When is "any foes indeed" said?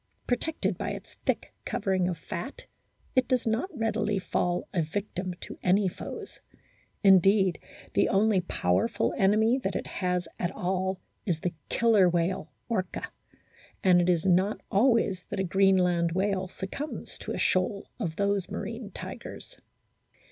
5.61-7.59